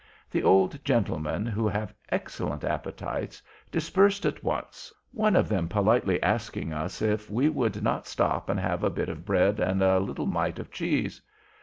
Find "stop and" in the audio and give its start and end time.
8.07-8.59